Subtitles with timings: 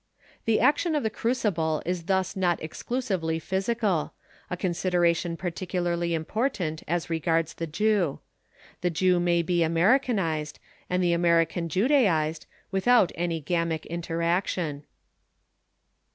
[0.45, 4.15] The action of the crucible is thus not exclusively physical
[4.49, 8.19] a consideration particularly important as regards the Jew.
[8.81, 10.57] The Jew may be Americanised
[10.89, 14.85] and the American Judaised without any gamic interaction.